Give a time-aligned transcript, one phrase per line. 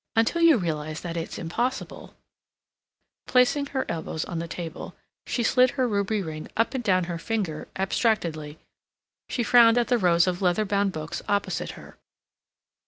[0.15, 2.15] Until you realize that it's impossible—"
[3.27, 4.95] Placing her elbows on the table,
[5.27, 8.57] she slid her ruby ring up and down her finger abstractedly.
[9.29, 11.99] She frowned at the rows of leather bound books opposite her.